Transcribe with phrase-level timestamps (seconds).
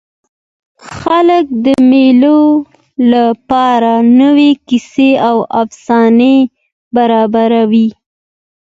[0.97, 2.41] خلک د مېلو
[3.11, 6.37] له پاره نوي کیسې او افسانې
[6.95, 7.87] برابروي.